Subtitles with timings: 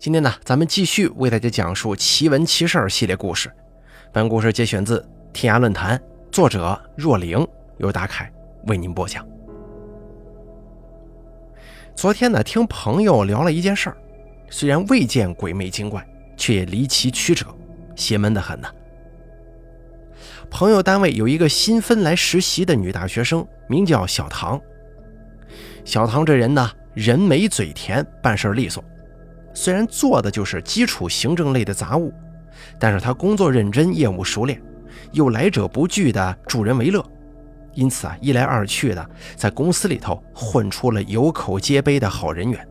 [0.00, 3.50] 今天呢，咱们继续为大家讲述奇闻奇事儿系列故事。
[4.12, 6.00] 本故事节选自天涯论坛，
[6.30, 7.44] 作者若灵，
[7.78, 8.32] 由大凯
[8.68, 9.26] 为您播讲。
[11.96, 13.96] 昨天呢，听朋友聊了一件事儿，
[14.48, 16.06] 虽然未见鬼魅精怪，
[16.36, 17.46] 却也离奇曲折，
[17.96, 18.68] 邪门的很呢。
[20.48, 24.60] 朋友单位有一个新分来实习的女大学生，名叫小唐。
[25.84, 28.82] 小唐这人呢，人美嘴甜，办事利索。
[29.60, 32.12] 虽然做的就是基础行政类的杂物，
[32.78, 34.62] 但是他工作认真，业务熟练，
[35.10, 37.04] 又来者不拒的助人为乐，
[37.74, 42.68] 因此啊，一来二去的在公司里头混出了有口皆碑的好人缘。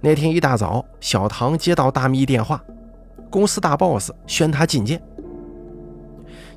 [0.00, 2.64] 那天一大早，小唐接到大秘电话，
[3.28, 4.98] 公司大 boss 宣他觐见。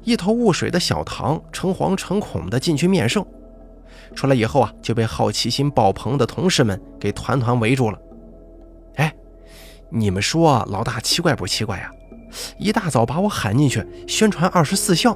[0.05, 3.26] 一头雾水的小唐诚惶诚恐的进去面圣，
[4.16, 7.99] 出来以后啊，就被好奇心爆棚的同事们给团团围住了。
[9.96, 11.91] 你们说老大奇怪不奇怪呀？
[12.58, 15.16] 一大早把我喊进去宣传二十四孝，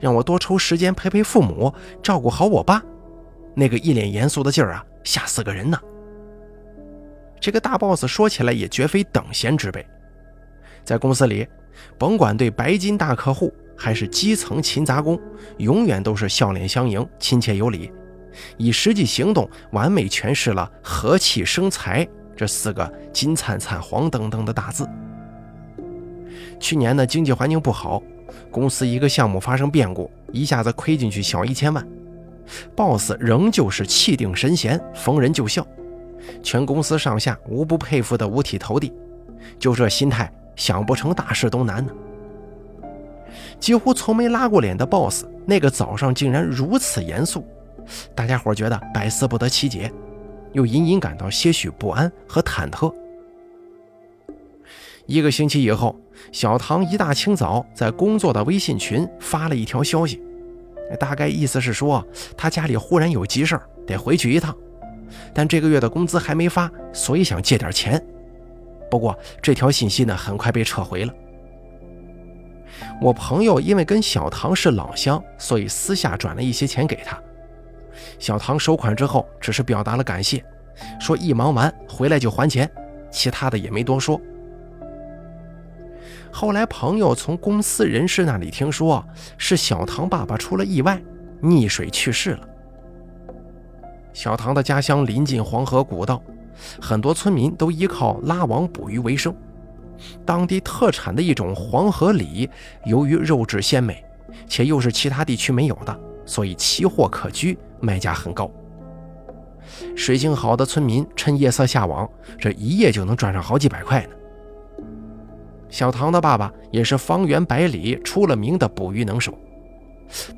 [0.00, 2.82] 让我多抽时间陪陪父母，照顾好我爸。
[3.54, 5.78] 那个一脸严肃的劲儿啊，吓死个人呢。
[7.40, 9.86] 这个大 boss 说起来也绝非等闲之辈，
[10.84, 11.46] 在公司里，
[11.96, 15.16] 甭管对白金大客户还是基层勤杂工，
[15.58, 17.92] 永远都是笑脸相迎，亲切有礼，
[18.56, 22.04] 以实际行动完美诠释了和气生财。
[22.40, 24.88] 这四个金灿灿、黄澄澄的大字。
[26.58, 28.02] 去年呢，经济环境不好，
[28.50, 31.86] 公司一个项目发生变故，一下子亏进去小一千万。
[32.74, 35.66] boss 仍旧是气定神闲，逢人就笑，
[36.42, 38.90] 全公司上下无不佩服的五体投地。
[39.58, 41.92] 就这心态，想不成大事都难呢。
[43.58, 47.46] 几乎从没拉过脸的 boss，那个早上竟然如此严肃，
[48.14, 49.92] 大家伙觉得百思不得其解。
[50.52, 52.92] 又隐隐感到些许不安和忐忑。
[55.06, 55.98] 一个星期以后，
[56.30, 60.22] 小唐一大清早在工作的微信群发了一条消息，
[61.00, 62.06] 大概意思是说
[62.36, 64.54] 他家里忽然有急事得回去一趟，
[65.34, 68.00] 但这个月的工资还没发，所以想借点钱。
[68.88, 71.12] 不过这条信息呢，很快被撤回了。
[73.00, 77.20] 我朋友因为跟小唐是老乡，所以私下转了一些钱给他。
[78.18, 80.44] 小唐收款之后，只是表达了感谢，
[80.98, 82.70] 说一忙完回来就还钱，
[83.10, 84.20] 其他的也没多说。
[86.32, 89.04] 后来朋友从公司人士那里听说，
[89.36, 91.00] 是小唐爸爸出了意外，
[91.42, 92.48] 溺水去世了。
[94.12, 96.22] 小唐的家乡临近黄河古道，
[96.80, 99.34] 很多村民都依靠拉网捕鱼为生，
[100.24, 102.48] 当地特产的一种黄河鲤，
[102.84, 104.04] 由于肉质鲜美，
[104.46, 106.00] 且又是其他地区没有的。
[106.30, 108.48] 所以奇货可居，卖价很高。
[109.96, 112.08] 水性好的村民趁夜色下网，
[112.38, 114.10] 这一夜就能赚上好几百块呢。
[115.68, 119.36] 小唐的爸爸也是方圆百里出了名的捕鱼能手，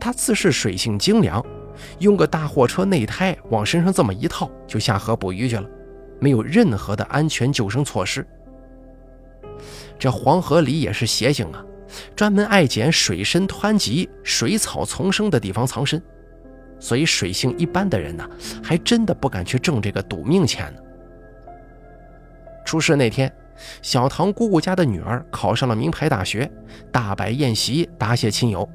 [0.01, 1.45] 他自是水性精良，
[1.99, 5.69] 用个大货车内胎往身上这么一套，就下河捕鱼去了，
[6.19, 8.27] 没有任何的安全救生措施。
[9.99, 11.63] 这黄河里也是邪性啊。
[12.15, 16.03] 专门爱捡水深湍急、水草丛生的地方藏身，
[16.79, 18.29] 所以水性一般的人呢，
[18.63, 20.81] 还真的不敢去挣这个赌命钱呢。
[22.65, 23.33] 出事那天，
[23.83, 26.51] 小唐姑姑家的女儿考上了名牌大学，
[26.91, 28.69] 大摆宴席答谢亲友。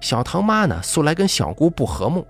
[0.00, 2.26] 小唐妈呢，素来跟小姑不和睦，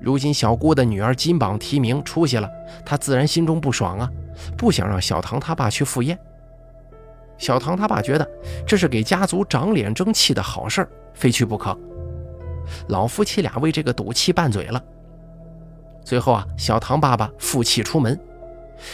[0.00, 2.48] 如今小姑的女儿金榜题名出息了，
[2.84, 4.10] 她自然心中不爽啊，
[4.56, 6.18] 不想让小唐他爸去赴宴。
[7.40, 8.30] 小唐他爸觉得
[8.66, 11.76] 这是给家族长脸争气的好事儿非去不可。
[12.88, 14.80] 老夫妻俩为这个赌气拌嘴了。
[16.04, 18.18] 最后啊，小唐爸爸负气出门，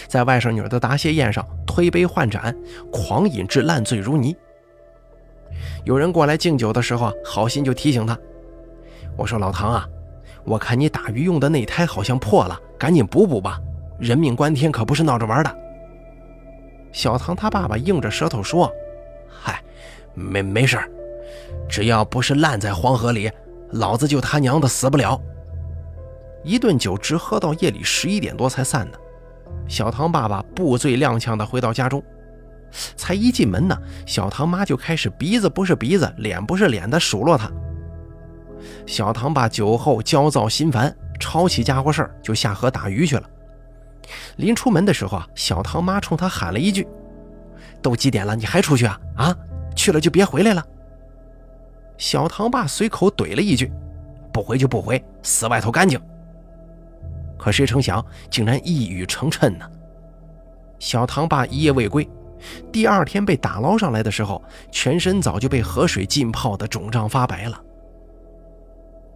[0.07, 2.57] 在外甥女儿的答谢宴上推杯换盏，
[2.93, 4.35] 狂饮至烂醉如泥。
[5.85, 8.17] 有人过来敬酒的时候啊，好心就提醒他
[9.19, 9.89] ：“我说老唐啊，
[10.45, 13.61] 我看你打鱼用的内胎好像破了，赶紧补补吧，
[13.99, 15.57] 人命关天，可不是闹着玩的。”
[16.97, 18.73] 小唐他爸爸硬着舌头说
[19.29, 19.63] ：“嗨，
[20.15, 20.79] 没没事
[21.69, 23.31] 只要不是烂在黄河里，
[23.73, 25.21] 老子就他娘的死不了。”
[26.43, 28.97] 一顿酒直喝到夜里十一点多才散呢。
[29.69, 32.03] 小唐爸爸不醉踉跄的回到家中，
[32.97, 33.77] 才一进门呢，
[34.07, 37.53] 小唐妈就开始鼻子不是鼻子，脸不是脸的数落他。
[38.87, 43.29] 小唐爸酒后焦躁心烦，抄起家伙事儿就下河打鱼去了。
[44.37, 46.87] 临出门的时候啊，小唐妈冲他喊了一句
[47.83, 49.01] ：“都几点了，你还出去啊？
[49.17, 49.37] 啊，
[49.75, 50.65] 去了就别回来了。”
[51.99, 53.73] 小唐爸随口怼了一句
[54.33, 56.01] ：“不回就不回，死外头干净。”
[57.39, 59.67] 可谁成想，竟然一语成谶呢？
[60.79, 62.09] 小唐爸一夜未归，
[62.71, 67.59] 第二天被打捞上来的时候，全身早就被河水浸泡的肿胀发白了。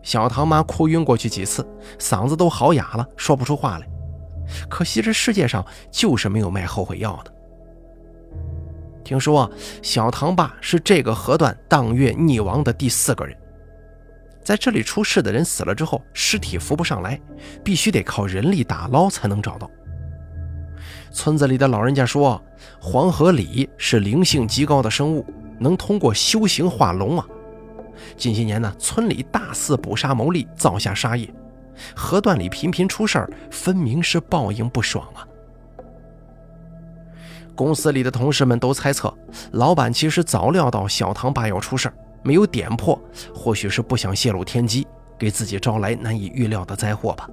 [0.03, 1.67] 小唐妈哭晕过去几次，
[1.99, 3.87] 嗓子都好哑了，说不出话来。
[4.69, 7.33] 可惜这世界上就是没有卖后悔药的。
[9.05, 9.51] 听说
[9.83, 13.37] 小唐爸是这个河段当月溺亡的第四个人，
[14.45, 17.21] 在这里出事的人死了之后，尸体浮不上来，
[17.65, 19.69] 必须得靠人力打捞才能找到。
[21.11, 22.41] 村子里的老人家说，
[22.81, 25.27] 黄河里是灵性极高的生物，
[25.59, 27.27] 能通过修行化龙啊。
[28.17, 31.29] 近些年呢，村里大肆捕杀牟利，造下杀业，
[31.95, 35.27] 河段里频频出事儿，分明是报应不爽啊。
[37.55, 39.13] 公司里的同事们都猜测，
[39.53, 42.99] 老板其实早料到小唐爸要出事儿，没有点破，
[43.35, 44.87] 或许是不想泄露天机，
[45.19, 47.29] 给自己招来难以预料的灾祸吧。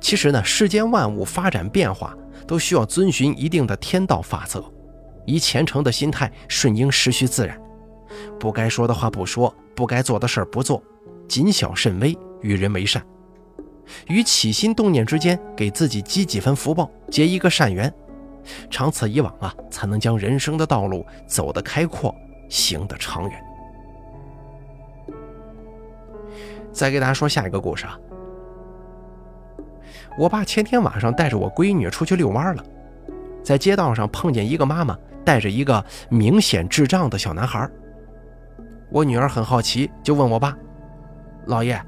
[0.00, 2.16] 其实呢，世间万物发展变化
[2.46, 4.64] 都需要遵循一定的天道法则，
[5.26, 7.60] 以虔诚的心态顺应时序自然，
[8.38, 10.82] 不该说的话不说，不该做的事儿不做，
[11.28, 13.02] 谨小慎微，与人为善，
[14.08, 17.92] 于起心动念之间给自己积几分福报，结一个善缘，
[18.70, 22.14] 长此以往啊，才能将人生的道路走得开阔，
[22.48, 23.44] 行得长远。
[26.72, 27.98] 再给大家说下一个故事啊。
[30.18, 32.64] 我爸前天晚上带着我闺女出去遛弯了，
[33.42, 37.68] 在街道上碰见一个妈妈带着一个明显智障的小男孩。
[38.90, 40.56] 我女儿很好奇，就问我爸
[41.46, 41.80] ：“老爷，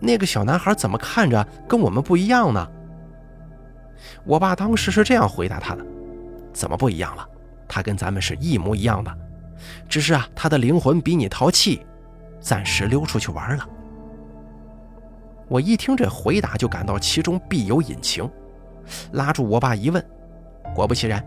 [0.00, 2.68] 那个小男孩怎么看着跟我们不一样呢？”
[4.24, 5.84] 我爸当时是这样回答他的
[6.52, 7.28] ：“怎么不一样了？
[7.66, 9.12] 他跟咱们是一模一样的，
[9.88, 11.84] 只是啊，他的灵魂比你淘气，
[12.40, 13.68] 暂时溜出去玩了。”
[15.48, 18.28] 我一听这回答，就感到其中必有隐情，
[19.12, 20.02] 拉住我爸一问，
[20.74, 21.22] 果不其然。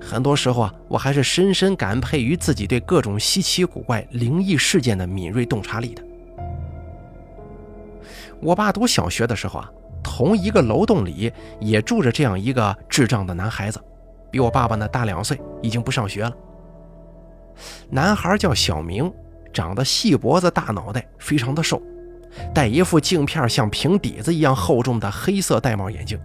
[0.00, 6.02] 很多时候啊，我还是深深感佩于自己对各种稀奇古怪、灵异事件的敏锐洞察力的。
[8.46, 9.68] 我爸读小学的时候啊，
[10.04, 13.82] 同一个楼栋里也住着这样一个智障的男孩子，
[14.30, 16.32] 比我爸爸呢大两岁，已经不上学了。
[17.90, 19.12] 男孩叫小明，
[19.52, 21.82] 长得细脖子、大脑袋，非常的瘦。
[22.54, 26.16] 戴一副镜片像平底子一样厚重的黑色玳瑁眼镜，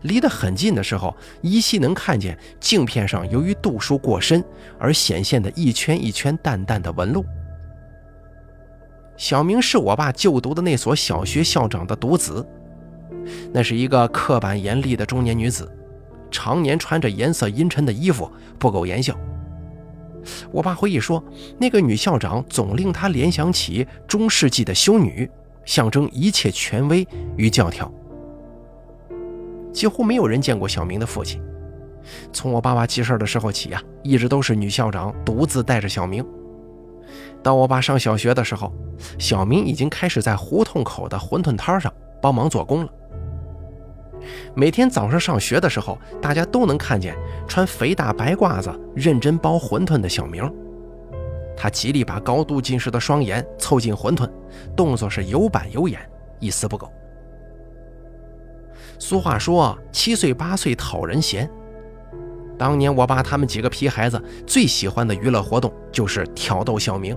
[0.00, 4.42] 离得很近的时候，依稀能看见镜片上由于度数过深
[4.78, 7.22] 而显现的一圈一圈淡淡的纹路。
[9.20, 12.44] 小明是我爸就读的那所小学校长的独子，
[13.52, 15.70] 那是一个刻板严厉的中年女子，
[16.30, 19.14] 常年穿着颜色阴沉的衣服，不苟言笑。
[20.50, 21.22] 我爸回忆说，
[21.58, 25.30] 那个女校长总令他联想起中世纪的修女，
[25.66, 27.06] 象征一切权威
[27.36, 27.92] 与教条。
[29.70, 31.42] 几乎没有人见过小明的父亲。
[32.32, 36.24] 从我爸爸记事的时候起啊，一直都是女校长独自带着小明。
[37.42, 38.72] 当我爸上小学的时候，
[39.18, 42.92] 小明已经开始在胡同口的馄饨摊上帮忙做工了。
[44.54, 47.16] 每天早上上学的时候，大家都能看见
[47.48, 50.52] 穿肥大白褂子、认真包馄饨的小明。
[51.56, 54.30] 他极力把高度近视的双眼凑近馄饨，
[54.76, 56.00] 动作是有板有眼，
[56.38, 56.90] 一丝不苟。
[58.98, 61.50] 俗话说：“七岁八岁讨人嫌。”
[62.60, 67.16] 当年我爸他们几个皮孩子最喜欢的娱乐活动就是挑逗小明。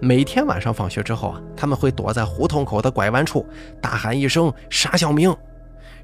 [0.00, 3.46] 每天晚上放学之后啊，他们会躲在胡同口的拐弯处，
[3.80, 5.32] 大喊一声“傻小明”，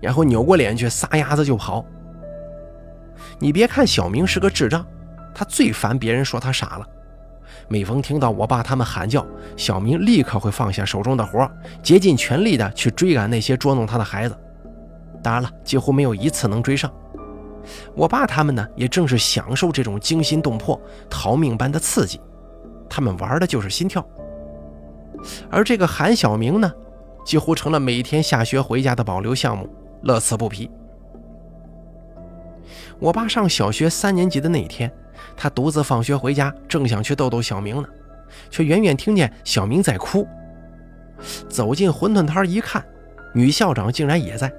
[0.00, 1.84] 然后扭过脸去撒丫子就跑。
[3.40, 4.86] 你别看小明是个智障，
[5.34, 6.86] 他最烦别人说他傻了。
[7.66, 11.50] 每逢听到我爸他们喊叫，小明立刻会放下手中的活，
[11.82, 14.38] 竭尽全力的去追赶那些捉弄他的孩子。
[15.20, 16.88] 当然了，几乎没有一次能追上。
[17.94, 20.80] 我爸他们呢，也正是享受这种惊心动魄、
[21.10, 22.20] 逃命般的刺激。
[22.88, 24.04] 他们玩的就是心跳，
[25.50, 26.72] 而这个韩小明呢，
[27.24, 29.68] 几乎成了每天下学回家的保留项目，
[30.02, 30.70] 乐此不疲。
[32.98, 34.90] 我爸上小学三年级的那一天，
[35.36, 37.88] 他独自放学回家，正想去逗逗小明呢，
[38.50, 40.26] 却远远听见小明在哭。
[41.48, 42.84] 走进馄饨摊一看，
[43.34, 44.52] 女校长竟然也在。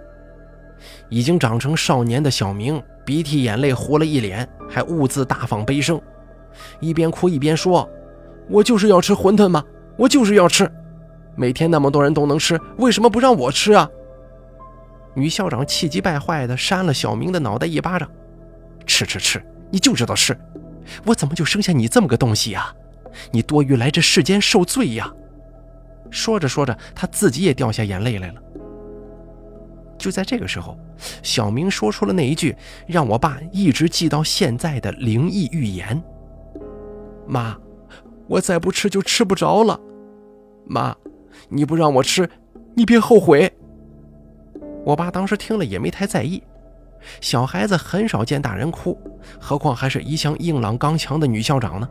[1.10, 6.02] 已经长成少年的小明，鼻涕眼泪糊了一脸，还兀自大放悲声，
[6.80, 7.90] 一边哭一边说。
[8.50, 9.64] 我就是要吃馄饨吗？
[9.98, 10.72] 我就是要吃，
[11.36, 13.90] 每天那么多人都能吃，为什么不让我吃啊？
[15.14, 18.10] 女校长气急败坏地扇了小明的脑袋一巴掌
[18.86, 20.38] ：“吃吃吃，你就知道吃！
[21.06, 22.74] 我怎么就生下你这么个东西呀？
[23.32, 25.12] 你多余来这世间受罪呀！”
[26.12, 28.42] 说着说着，她自己也掉下眼泪来了。
[29.98, 30.78] 就在这个时候，
[31.24, 36.02] 小明说出了那一句让我爸一直记到现在的灵异预言
[37.28, 37.58] ：“妈，
[38.28, 39.80] 我再不吃就吃不着了。
[40.66, 40.96] 妈，
[41.50, 42.30] 你不让我吃，
[42.76, 43.52] 你别后悔。”
[44.86, 46.42] 我爸当时听了也没太在意，
[47.20, 48.98] 小孩子很少见大人哭，
[49.40, 51.90] 何况还是一向硬朗刚强的女校长呢。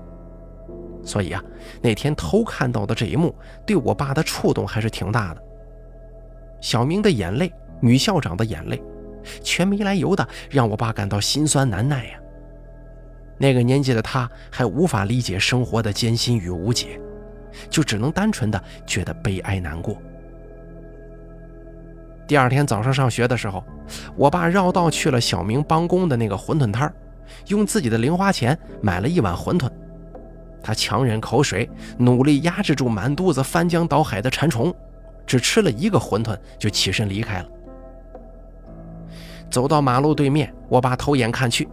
[1.05, 1.43] 所以啊，
[1.83, 3.35] 那天偷看到的这一幕，
[3.67, 5.43] 对我爸的触动还是挺大的。
[6.61, 7.53] 小明的眼泪。
[7.81, 8.83] 女校长的眼泪，
[9.43, 12.19] 全没来由的让我爸感到心酸难耐呀。
[13.39, 16.99] 那个年纪的他还无法理解生活的艰辛与无解，
[17.69, 20.01] 就只能单纯的觉得悲哀难过。
[22.27, 23.63] 第二天早上上学的时候，
[24.17, 26.93] 我爸绕道去了小明帮工的那个馄饨摊
[27.49, 29.71] 用自己的零花钱买了一碗馄饨。
[30.63, 34.75] 他强忍口水，努力压制住满肚子翻江倒海的馋虫，
[35.25, 37.49] 只吃了一个馄饨就起身离开了。
[39.57, 41.67] 走到马路对面，我爸偷眼看去，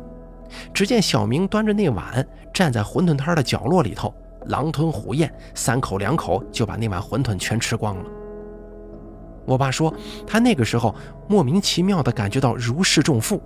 [0.74, 8.06] 只见小明端着那碗站在馄饨摊的角落里头，狼吞虎咽，三口两口就把那碗馄饨全吃光了。
[9.46, 9.94] 我爸说，
[10.26, 10.96] 他那个时候
[11.28, 13.44] 莫名其妙地感觉到如释重负，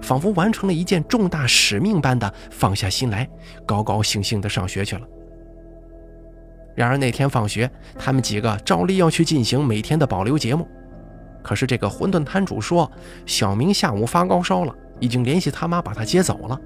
[0.00, 3.28] 仿佛完成了一件重大使命般的放下心来，
[3.66, 5.06] 高高兴兴地上学去了。
[6.74, 10.66] 然而那天放学，他们几个照例要去进行每天的保留节目。
[11.44, 12.90] 可是这个馄饨摊主说，
[13.26, 16.58] 小明下午发高烧了，已经联系他妈把他接走了。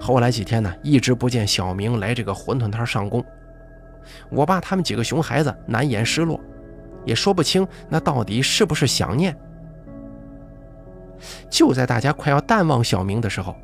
[0.00, 3.24] 后来几天呢，一直不见小明来这个馄饨摊上工。
[4.28, 6.40] 我爸他们几个熊孩子难掩失落，
[7.04, 9.36] 也说不清那到底是不是想念。
[11.48, 13.54] 就在大家快要淡忘小明的时候，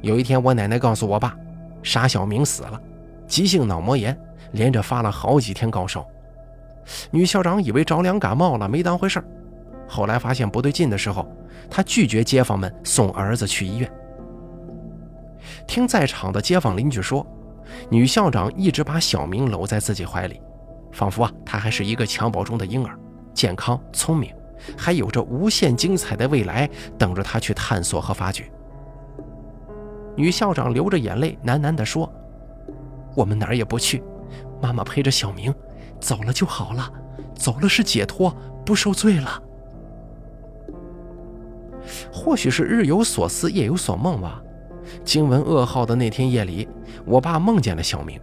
[0.00, 1.36] 有一天我奶奶告诉我爸，
[1.82, 2.80] 傻小明死了，
[3.26, 4.18] 急性脑膜炎，
[4.52, 6.06] 连着发了好几天高烧。
[7.10, 9.24] 女校长以为着凉感冒了，没当回事儿
[9.88, 11.26] 后来发现不对劲的时候，
[11.68, 13.90] 她拒绝街坊们送儿子去医院。
[15.66, 17.26] 听在场的街坊邻居说，
[17.88, 20.40] 女校长一直把小明搂在自己怀里，
[20.92, 22.98] 仿佛啊他还是一个襁褓中的婴儿，
[23.34, 24.32] 健康聪明，
[24.76, 26.68] 还有着无限精彩的未来
[26.98, 28.50] 等着他去探索和发掘。
[30.16, 32.12] 女校长流着眼泪喃喃地说
[33.14, 34.02] ：“我们哪儿也不去，
[34.60, 35.54] 妈妈陪着小明。”
[36.00, 36.90] 走了就好了，
[37.34, 39.42] 走了是解脱，不受罪了。
[42.12, 44.42] 或许是日有所思，夜有所梦吧。
[45.04, 46.68] 惊闻噩耗的那天夜里，
[47.04, 48.20] 我爸梦见了小明。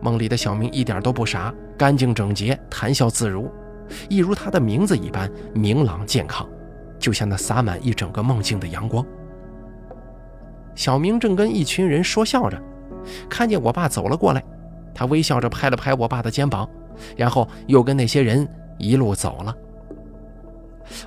[0.00, 3.50] 梦里的小明一点都不傻，干净整洁，谈笑自如，
[4.08, 6.48] 一如他的名字一般明朗健康，
[6.98, 9.04] 就像那洒满一整个梦境的阳光。
[10.74, 12.60] 小明正跟一群人说笑着，
[13.28, 14.42] 看见我爸走了过来。
[14.94, 16.68] 他微笑着拍了拍我爸的肩膀，
[17.16, 19.56] 然后又跟那些人一路走了。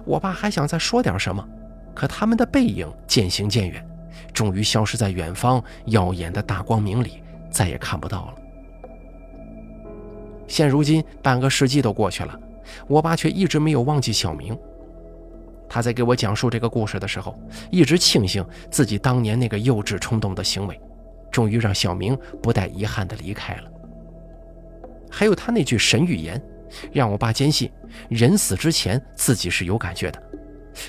[0.03, 1.47] 我爸还想再说点什么，
[1.93, 3.85] 可他们的背影渐行渐远，
[4.33, 8.35] 终于消失在远方耀眼的大光明里，再也看不到了。
[10.47, 12.39] 现如今半个世纪都过去了，
[12.87, 14.57] 我爸却一直没有忘记小明。
[15.67, 17.37] 他在给我讲述这个故事的时候，
[17.71, 20.79] 一直庆幸自己当年那个幼稚冲动的行为，
[21.31, 23.71] 终于让小明不带遗憾地离开了。
[25.09, 26.41] 还有他那句神预言，
[26.91, 27.71] 让我爸坚信
[28.09, 30.21] 人死之前自己是有感觉的，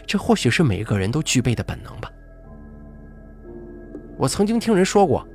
[0.06, 2.10] 这或许是每个人都具备的本能吧。
[4.18, 5.26] 我曾经听人说过，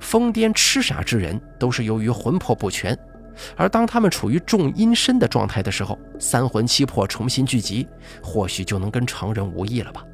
[0.00, 2.96] 疯癫痴傻之人都是由于魂魄不全，
[3.56, 7.88] 而当他们处于重阴身的状态的时候，三魂七魄重新聚集，
[8.22, 10.04] 或许就能跟常人无异了吧。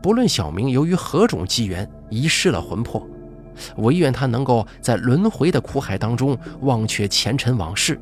[0.00, 3.04] 不论小明由于何种机缘遗失了魂魄。
[3.76, 8.00] 唯愿他能够在轮回的苦海当中忘却前尘往事，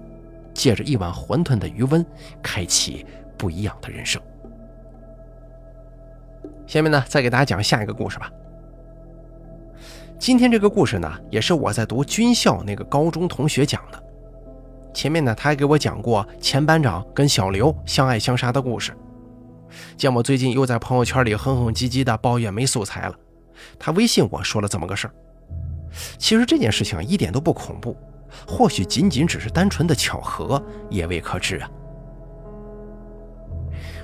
[0.54, 2.04] 借着一碗馄饨的余温，
[2.42, 3.04] 开启
[3.36, 4.20] 不一样的人生。
[6.66, 8.30] 下面呢，再给大家讲下一个故事吧。
[10.18, 14.02] 今天这个故事呢，也是我在读军校那个高中同学讲的。
[14.94, 18.92] 前面呢，他还给我讲过前班长跟小刘相爱相杀的故事。
[19.96, 23.14] 见我最近又在朋友圈里哼哼唧唧的抱怨没素材了，
[23.78, 25.14] 他微信我说了这么个事儿。
[26.18, 27.96] 其实这件事情一点都不恐怖，
[28.46, 31.70] 或许仅仅只是单纯的巧合，也未可知啊。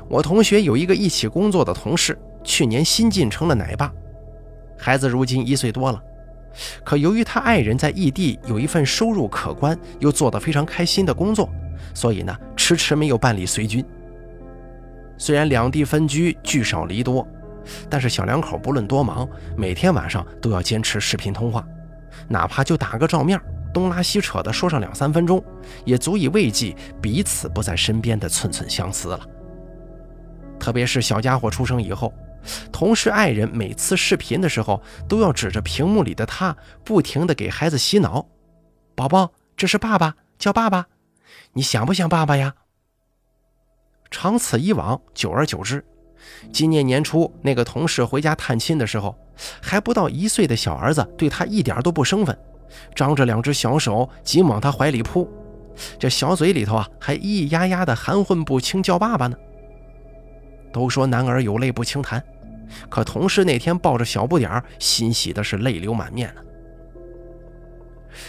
[0.09, 3.93] 我同学有一个一起工作的同事，去年新晋成了奶爸，
[4.79, 6.03] 孩子如今一岁多了。
[6.85, 11.49] 可由于他爱人在异地有一份收入可观又做得非常开心的工作，
[11.95, 13.85] 所以呢迟迟没有办理随军。
[15.17, 17.27] 虽然两地分居，聚少离多。
[17.89, 21.65] 但是小两口不论多忙，每天晚上都要坚持视频通话，
[22.29, 23.41] 哪怕就打个照面，
[23.73, 25.43] 东拉西扯的说上两三分钟，
[25.85, 29.21] 也足以慰藉彼此不在身边的寸寸相思了。
[30.59, 32.13] 特别是小家伙出生以后，
[32.71, 38.27] 同事爱人每次视频的时候都要指着屏幕里的他，不停地给孩子洗脑
[38.95, 40.87] ：“宝宝，这是爸爸，叫爸爸，
[41.53, 42.55] 你想不想爸爸呀？”
[44.11, 45.85] 长此以往，久而久之，
[46.53, 49.15] 今年年初那个同事回家探亲的时候，
[49.61, 52.37] 还不到一岁的小儿子对他一点都不生分，
[52.95, 55.29] 张着两只小手紧往他怀里扑，
[55.99, 59.37] 这小嘴里头啊还咿咿呀呀的含混不清叫爸爸呢。
[60.73, 62.23] 都说男儿有泪不轻弹，
[62.89, 66.41] 可同事那天抱着小不点儿，欣喜的是泪流满面呢。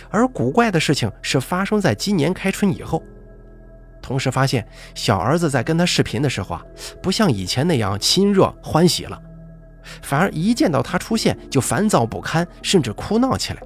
[0.09, 3.01] 而古怪的事情是发生在今年开春以后。
[4.03, 6.63] 同时发现，小儿子在跟他视频的时候啊，
[7.01, 9.19] 不像以前那样亲热欢喜了，
[10.01, 13.63] 反而一见到他出现就烦躁不堪，甚至哭闹起来。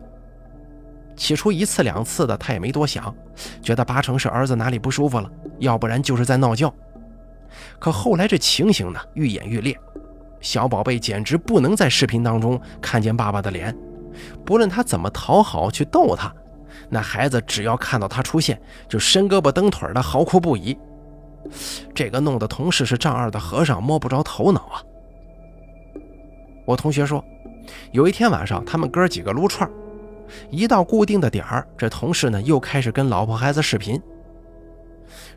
[1.15, 3.13] 起初一次两次的他也没多想，
[3.61, 6.71] 觉得八成是儿子哪里不舒服了，要不然就是在闹觉。
[7.79, 9.75] 可后来这情形呢愈演愈烈，
[10.39, 13.75] 小宝贝简直不能在视频当中看见爸爸的脸，
[14.45, 16.31] 不论他怎么讨好去逗他。
[16.89, 20.77] 那孩子只要看到他出现，就伸胳膊蹬腿的嚎哭不已。
[21.93, 24.83] 这个弄得同事是丈二的和尚摸不着头脑啊！
[26.65, 27.23] 我同学说，
[27.91, 29.69] 有一天晚上，他们哥几个撸串，
[30.49, 34.01] 一到固定的点儿，这同事呢又开始跟老婆孩子视频，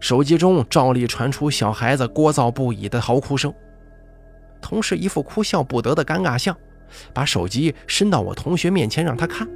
[0.01, 3.53] 手机中照例传出小孩子聒噪不已的嚎哭声。
[4.61, 6.57] 同事一副哭笑不得的尴尬相，
[7.13, 9.49] 把手机伸到我同学面前让他看。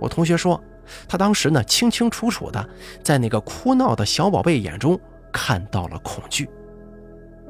[0.00, 0.62] 我同学说。
[1.08, 2.68] 他当时呢，清清楚楚的
[3.02, 4.98] 在那个哭闹的小宝贝眼中
[5.32, 6.48] 看到了恐惧，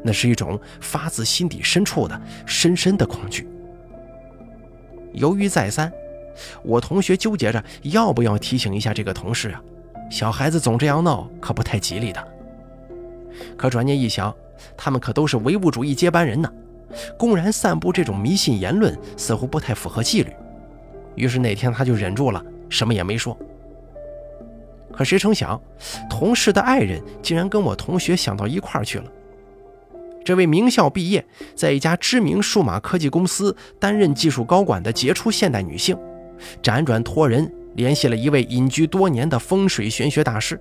[0.03, 3.49] 那是一种发自心底深处的深深的恐惧。
[5.13, 5.93] 犹豫再三，
[6.63, 9.61] 我同学纠结着要不要提醒一下这个同事啊，
[10.11, 12.29] 小孩子总这样闹可不太吉利的。
[13.57, 14.35] 可转念一想，
[14.77, 16.51] 他们可都是唯物主义接班人呢，
[17.19, 20.33] 公然散布这种迷信言论似乎不太符合纪律。
[21.15, 22.43] 于是那天他就忍住了。
[22.73, 23.37] 什么也没说，
[24.93, 25.61] 可谁成想，
[26.09, 29.05] 同事的爱人竟然跟我同学想到一块儿去了。
[30.25, 31.23] 这位名校毕业，
[31.55, 35.95] 在一家知名数码科技公司担任技术高管的杰出现代女性，
[36.63, 40.59] 辗转托人联系了一位隐居多年的风水玄学大师。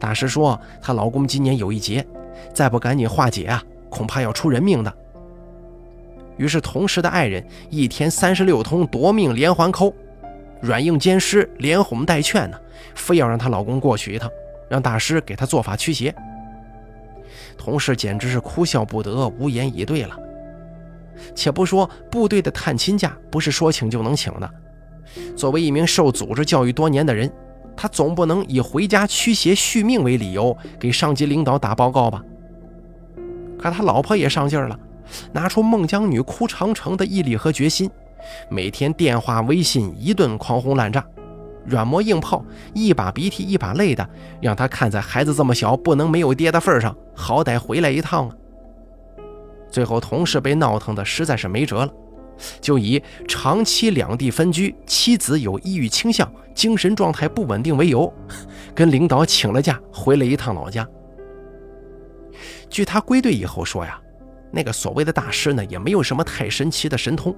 [0.00, 2.06] 大师说，她老公今年有一劫，
[2.54, 4.90] 再不赶紧化解啊，恐怕要出人命的。
[6.38, 9.94] 于是，同事的爱人一天三十六通夺命连环扣。
[10.66, 12.58] 软硬兼施，连哄带劝呢，
[12.96, 14.28] 非要让她老公过去一趟，
[14.68, 16.12] 让大师给她做法驱邪。
[17.56, 20.18] 同事简直是哭笑不得，无言以对了。
[21.34, 24.50] 且不说部队的探亲假不是说请就能请的，
[25.36, 27.32] 作为一名受组织教育多年的人，
[27.76, 32.22] 他总不能以回家驱邪续命为理由给上级领导打报告吧？
[33.58, 34.78] 可他老婆也上劲了，
[35.32, 37.88] 拿出孟姜女哭长城的毅力和决心。
[38.48, 41.04] 每天电话、微信一顿狂轰滥炸，
[41.64, 44.08] 软磨硬泡，一把鼻涕一把泪的，
[44.40, 48.34] 让他看在孩子这么小不能没有爹的份上，好歹回来一趟啊！
[49.70, 51.92] 最后同事被闹腾的实在是没辙了，
[52.60, 58.12] 就以长期两地分居、妻子有抑郁倾向、精神状态不稳定为由，
[58.74, 60.86] 跟领导请了假，回了一趟老家。
[62.70, 64.00] 据他归队以后说呀。
[64.50, 67.34] 那个所谓的大师呢，也没有什么太神奇的神通，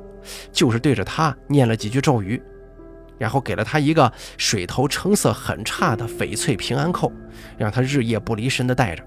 [0.52, 2.40] 就是对着他念了几句咒语，
[3.18, 7.10] 然后给了他一个水头成色很差的翡翠平安扣，
[7.56, 9.02] 让他日夜不离身的戴着。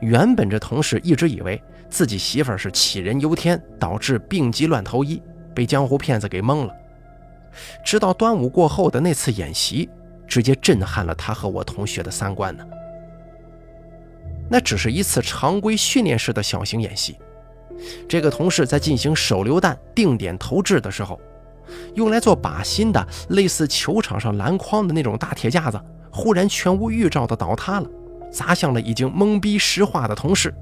[0.00, 5.20] 原本这同事一直以为自己媳妇是杞人忧天，导致病急乱投医，
[5.54, 6.72] 被江湖骗子给蒙了。
[7.84, 9.90] 直到端午过后的那次演习，
[10.28, 12.64] 直接震撼了他和我同学的三观呢。
[14.50, 17.16] 那只是一次常规训练式的小型演习。
[18.08, 21.20] 这个同事在进行手榴弹定点投掷的时候，
[21.94, 25.80] 用来做靶心的类似球场上篮筐的那种大铁架子，
[26.10, 27.88] 忽然全无预兆的倒塌了，
[28.32, 30.52] 砸向了已经懵逼石化的同事。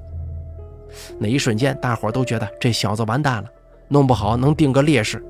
[1.17, 3.49] 那一瞬间，大伙都觉得这小子完蛋了，
[3.87, 5.23] 弄不好能定个烈士。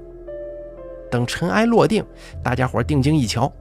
[1.10, 2.06] 等尘埃落定，
[2.44, 3.52] 大家伙定睛一瞧，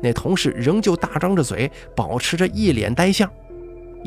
[0.00, 3.28] 那同事仍旧大张着嘴，保持着一脸呆相。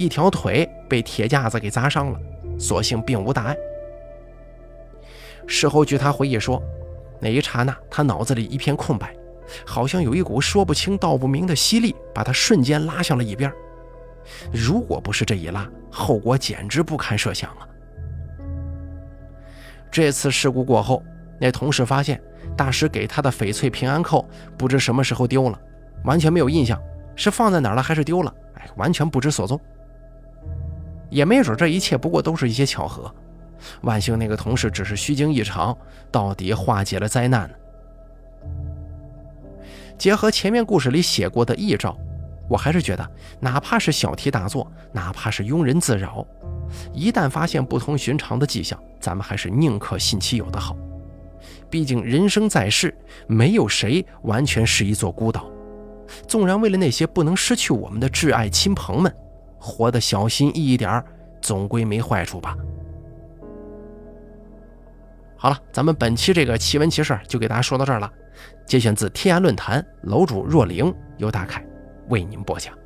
[0.02, 2.20] 一条腿被铁架子给砸伤了，
[2.58, 3.56] 所幸并无大碍。
[5.46, 6.62] 事后据他回忆说，
[7.20, 9.16] 那一刹那他脑子里一片空白，
[9.64, 13.52] 好像有一股说不清道不明的吸力把他瞬间拉向了一边。
[14.52, 17.68] 如果不是这一拉，后果简直不堪设想啊！
[19.92, 21.04] 这次事故过后，
[21.40, 22.20] 那同事发现
[22.58, 25.60] 大师给他的翡翠平安扣不知什么时候丢了，
[26.06, 26.82] 完全没有印象，
[27.16, 28.34] 是放在哪儿了还是丢了？
[28.56, 29.60] 哎，完全不知所踪。
[31.12, 33.14] 也没准这一切不过都是一些巧合。
[33.82, 35.78] 万幸那个同事只是虚惊一场，
[36.10, 37.48] 到底化解了灾难。
[40.00, 41.96] 结合前面故事里写过的异兆，
[42.50, 46.26] 我还是觉得，哪怕是小题大做，哪怕是庸人自扰，
[46.92, 50.76] 一旦发现不同寻常的迹象，咱们还是宁可信其有的好。
[51.70, 52.98] 毕竟人生在世，
[53.28, 55.46] 没有谁完全是一座孤岛。
[56.28, 59.16] 纵然为了那些不能失去我们的挚爱亲朋们，
[59.62, 61.02] 活得小心翼翼点，
[61.40, 62.58] 总归没坏处吧。
[65.38, 68.12] 好了，咱们本期这个奇闻奇事就给大家说到这儿了。
[68.66, 71.66] 节选自天涯论坛楼主若灵，由大凯
[72.10, 72.81] 为您播讲。